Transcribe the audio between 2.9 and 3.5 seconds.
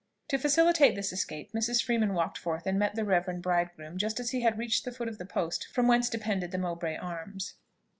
the reverend